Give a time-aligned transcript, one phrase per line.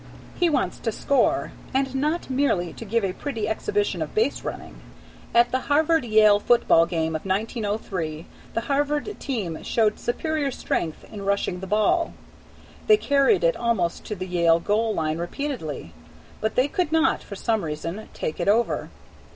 [0.33, 4.81] He wants to score, and not merely to give a pretty exhibition of base running.
[5.31, 8.25] At the Harvard Yale football game of 1903
[8.55, 12.15] the Harvard team showed superior strength in rushing the ball;
[12.87, 15.93] they carried it almost to the Yale goal line repeatedly,
[16.39, 18.89] but they could not, for some reason, take it over.